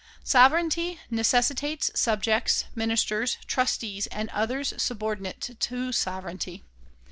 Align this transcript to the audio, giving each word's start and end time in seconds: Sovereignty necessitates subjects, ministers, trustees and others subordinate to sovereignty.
Sovereignty 0.23 0.99
necessitates 1.11 1.91
subjects, 1.93 2.65
ministers, 2.73 3.37
trustees 3.45 4.07
and 4.07 4.29
others 4.31 4.73
subordinate 4.81 5.55
to 5.59 5.91
sovereignty. 5.91 6.63